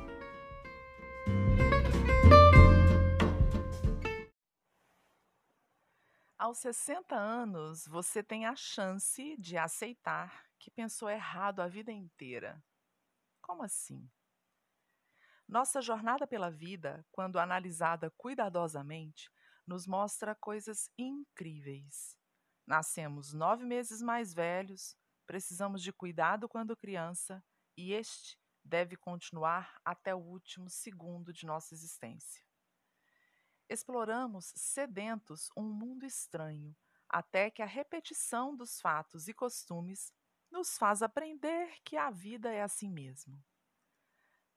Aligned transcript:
Aos 6.39 6.59
60 6.59 7.15
anos, 7.15 7.87
você 7.87 8.23
tem 8.23 8.47
a 8.47 8.55
chance 8.55 9.37
de 9.39 9.59
aceitar 9.59 10.45
que 10.59 10.71
pensou 10.71 11.11
errado 11.11 11.61
a 11.61 11.69
vida 11.69 11.91
inteira. 11.91 12.63
Como 13.41 13.63
assim? 13.63 14.09
Nossa 15.49 15.83
jornada 15.83 16.27
pela 16.27 16.51
vida, 16.51 17.05
quando 17.11 17.39
analisada 17.39 18.11
cuidadosamente, 18.17 19.31
nos 19.67 19.87
mostra 19.87 20.35
coisas 20.35 20.91
incríveis. 20.99 22.19
Nascemos 22.67 23.33
nove 23.33 23.65
meses 23.65 24.01
mais 24.01 24.33
velhos, 24.33 24.97
precisamos 25.27 25.83
de 25.83 25.93
cuidado 25.93 26.49
quando 26.49 26.77
criança, 26.77 27.45
e 27.77 27.93
este 27.93 28.39
deve 28.65 28.97
continuar 28.97 29.81
até 29.85 30.15
o 30.15 30.19
último 30.19 30.69
segundo 30.71 31.33
de 31.33 31.47
nossa 31.47 31.75
existência. 31.75 32.43
Exploramos 33.69 34.53
sedentos 34.57 35.51
um 35.57 35.65
mundo 35.65 36.05
estranho, 36.05 36.77
até 37.09 37.51
que 37.51 37.63
a 37.63 37.67
repetição 37.67 38.55
dos 38.55 38.81
fatos 38.81 39.29
e 39.29 39.35
costumes 39.35 40.13
nos 40.51 40.77
faz 40.77 41.03
aprender 41.03 41.81
que 41.85 41.97
a 41.97 42.11
vida 42.11 42.53
é 42.53 42.63
assim 42.63 42.91
mesmo. 42.91 43.43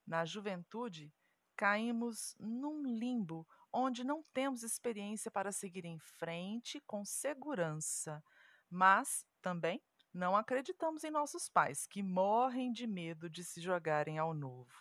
Na 0.06 0.26
juventude, 0.26 1.14
caímos 1.56 2.36
num 2.38 2.84
limbo 2.84 3.48
onde 3.78 4.06
não 4.06 4.24
temos 4.34 4.64
experiência 4.64 5.30
para 5.30 5.52
seguir 5.52 5.84
em 5.84 6.00
frente 6.00 6.80
com 6.88 7.04
segurança, 7.04 8.24
mas 8.70 9.28
também 9.42 9.84
não 10.14 10.38
acreditamos 10.38 11.04
em 11.04 11.12
nossos 11.12 11.50
pais, 11.50 11.86
que 11.86 12.02
morrem 12.02 12.72
de 12.72 12.88
medo 12.88 13.30
de 13.30 13.44
se 13.44 13.60
jogarem 13.60 14.18
ao 14.18 14.34
novo. 14.34 14.74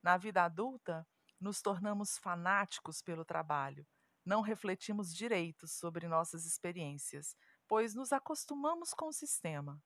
Na 0.00 0.16
vida 0.16 0.44
adulta, 0.44 1.04
nos 1.40 1.60
tornamos 1.60 2.16
fanáticos 2.16 3.02
pelo 3.02 3.24
trabalho, 3.24 3.84
não 4.24 4.40
refletimos 4.40 5.12
direito 5.12 5.66
sobre 5.66 6.06
nossas 6.06 6.46
experiências, 6.46 7.36
pois 7.66 7.92
nos 7.92 8.12
acostumamos 8.12 8.94
com 8.94 9.08
o 9.08 9.12
sistema. 9.12 9.82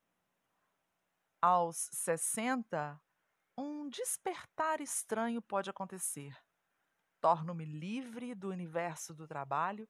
Aos 1.41 1.89
60, 1.95 3.01
um 3.57 3.89
despertar 3.89 4.83
estranho 4.83 5.41
pode 5.41 5.71
acontecer. 5.71 6.37
Torno-me 7.21 7.65
livre 7.65 8.35
do 8.35 8.49
universo 8.49 9.15
do 9.15 9.27
trabalho 9.27 9.89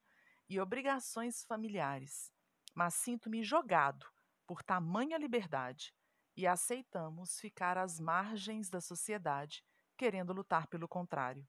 e 0.49 0.59
obrigações 0.61 1.45
familiares, 1.45 2.33
mas 2.75 2.95
sinto-me 2.95 3.43
jogado 3.43 4.05
por 4.47 4.63
tamanha 4.63 5.17
liberdade 5.17 5.95
e 6.37 6.47
aceitamos 6.47 7.39
ficar 7.39 7.79
às 7.79 8.01
margens 8.01 8.69
da 8.69 8.81
sociedade 8.81 9.65
querendo 9.97 10.33
lutar 10.33 10.67
pelo 10.67 10.89
contrário. 10.89 11.47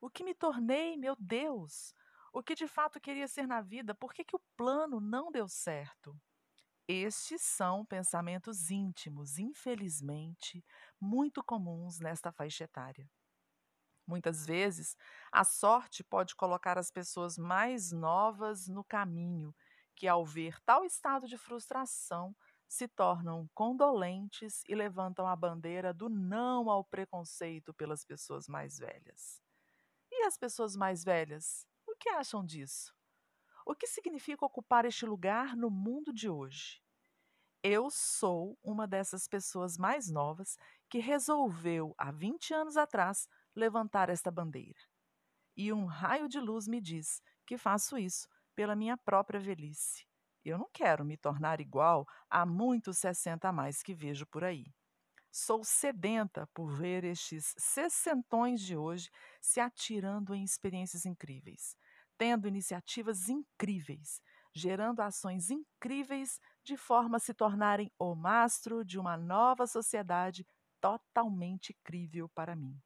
O 0.00 0.08
que 0.08 0.24
me 0.24 0.34
tornei, 0.34 0.96
meu 0.96 1.14
Deus? 1.18 1.92
O 2.32 2.42
que 2.42 2.54
de 2.54 2.66
fato 2.66 3.00
queria 3.00 3.28
ser 3.28 3.46
na 3.46 3.60
vida? 3.60 3.94
Por 3.94 4.14
que, 4.14 4.24
que 4.24 4.36
o 4.36 4.42
plano 4.56 5.00
não 5.00 5.30
deu 5.30 5.46
certo? 5.48 6.18
Estes 6.88 7.42
são 7.42 7.84
pensamentos 7.84 8.70
íntimos, 8.70 9.38
infelizmente, 9.38 10.64
muito 11.00 11.42
comuns 11.44 12.00
nesta 12.00 12.32
faixa 12.32 12.64
etária. 12.64 13.10
Muitas 14.10 14.44
vezes, 14.44 14.96
a 15.30 15.44
sorte 15.44 16.02
pode 16.02 16.34
colocar 16.34 16.76
as 16.76 16.90
pessoas 16.90 17.38
mais 17.38 17.92
novas 17.92 18.66
no 18.66 18.82
caminho, 18.82 19.54
que, 19.94 20.08
ao 20.08 20.26
ver 20.26 20.60
tal 20.62 20.84
estado 20.84 21.28
de 21.28 21.38
frustração, 21.38 22.34
se 22.66 22.88
tornam 22.88 23.48
condolentes 23.54 24.64
e 24.68 24.74
levantam 24.74 25.28
a 25.28 25.36
bandeira 25.36 25.94
do 25.94 26.08
não 26.08 26.68
ao 26.68 26.84
preconceito 26.84 27.72
pelas 27.72 28.04
pessoas 28.04 28.48
mais 28.48 28.78
velhas. 28.78 29.40
E 30.10 30.24
as 30.24 30.36
pessoas 30.36 30.74
mais 30.74 31.04
velhas? 31.04 31.64
O 31.86 31.94
que 31.94 32.08
acham 32.08 32.44
disso? 32.44 32.92
O 33.64 33.76
que 33.76 33.86
significa 33.86 34.44
ocupar 34.44 34.84
este 34.84 35.06
lugar 35.06 35.54
no 35.54 35.70
mundo 35.70 36.12
de 36.12 36.28
hoje? 36.28 36.82
Eu 37.62 37.90
sou 37.90 38.58
uma 38.60 38.88
dessas 38.88 39.28
pessoas 39.28 39.76
mais 39.76 40.10
novas 40.10 40.56
que 40.88 40.98
resolveu, 40.98 41.94
há 41.98 42.10
20 42.10 42.54
anos 42.54 42.76
atrás, 42.76 43.28
levantar 43.54 44.08
esta 44.08 44.30
bandeira. 44.30 44.80
E 45.56 45.72
um 45.72 45.84
raio 45.84 46.28
de 46.28 46.40
luz 46.40 46.66
me 46.66 46.80
diz 46.80 47.20
que 47.46 47.58
faço 47.58 47.98
isso 47.98 48.28
pela 48.54 48.76
minha 48.76 48.96
própria 48.96 49.40
velhice. 49.40 50.06
Eu 50.44 50.58
não 50.58 50.68
quero 50.72 51.04
me 51.04 51.16
tornar 51.16 51.60
igual 51.60 52.06
a 52.28 52.46
muitos 52.46 52.98
60 52.98 53.48
a 53.48 53.52
mais 53.52 53.82
que 53.82 53.94
vejo 53.94 54.26
por 54.26 54.42
aí. 54.42 54.72
Sou 55.30 55.62
sedenta 55.62 56.48
por 56.54 56.72
ver 56.72 57.04
estes 57.04 57.54
sessentões 57.56 58.60
de 58.60 58.76
hoje 58.76 59.10
se 59.40 59.60
atirando 59.60 60.34
em 60.34 60.42
experiências 60.42 61.06
incríveis, 61.06 61.76
tendo 62.18 62.48
iniciativas 62.48 63.28
incríveis, 63.28 64.20
gerando 64.52 65.00
ações 65.00 65.50
incríveis 65.50 66.40
de 66.64 66.76
forma 66.76 67.18
a 67.18 67.20
se 67.20 67.32
tornarem 67.32 67.92
o 67.98 68.14
mastro 68.14 68.84
de 68.84 68.98
uma 68.98 69.16
nova 69.16 69.66
sociedade 69.66 70.44
totalmente 70.80 71.74
crível 71.84 72.28
para 72.30 72.56
mim. 72.56 72.80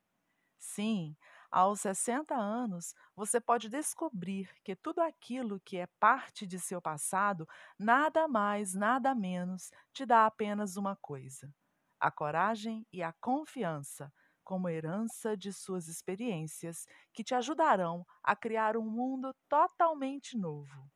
Sim, 0.67 1.15
aos 1.51 1.81
60 1.83 2.35
anos, 2.35 2.95
você 3.15 3.39
pode 3.39 3.69
descobrir 3.69 4.51
que 4.65 4.75
tudo 4.75 5.01
aquilo 5.01 5.61
que 5.61 5.77
é 5.77 5.87
parte 6.01 6.47
de 6.47 6.59
seu 6.59 6.81
passado, 6.81 7.47
nada 7.79 8.27
mais, 8.27 8.73
nada 8.75 9.15
menos, 9.15 9.71
te 9.93 10.07
dá 10.07 10.25
apenas 10.27 10.77
uma 10.79 10.97
coisa: 10.97 11.55
a 12.01 12.11
coragem 12.11 12.87
e 12.91 13.03
a 13.03 13.13
confiança, 13.13 14.11
como 14.43 14.69
herança 14.69 15.37
de 15.37 15.53
suas 15.53 15.87
experiências, 15.87 16.87
que 17.13 17.23
te 17.23 17.35
ajudarão 17.35 18.05
a 18.23 18.35
criar 18.35 18.75
um 18.77 18.89
mundo 18.91 19.35
totalmente 19.49 20.35
novo. 20.37 20.91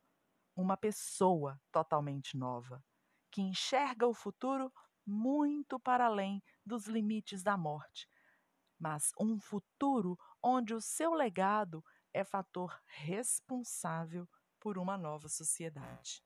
Uma 0.57 0.77
pessoa 0.77 1.61
totalmente 1.73 2.37
nova, 2.37 2.83
que 3.31 3.43
enxerga 3.43 4.07
o 4.07 4.15
futuro 4.15 4.73
muito 5.07 5.79
para 5.79 6.07
além 6.07 6.43
dos 6.67 6.87
limites 6.87 7.43
da 7.43 7.57
morte 7.57 8.09
mas 8.79 9.13
um 9.19 9.39
futuro 9.41 10.19
onde 10.43 10.75
o 10.75 10.81
seu 10.81 11.13
legado 11.13 11.85
é 12.13 12.25
fator 12.25 12.81
responsável 12.87 14.29
por 14.61 14.79
uma 14.79 14.97
nova 14.97 15.29
sociedade. 15.29 16.23